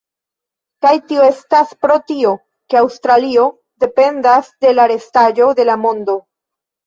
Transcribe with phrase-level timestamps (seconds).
[0.83, 2.31] Kaj tio estas pro tio,
[2.73, 3.45] ke Aŭstralio
[3.85, 6.17] dependas de la restaĵo de la mondo.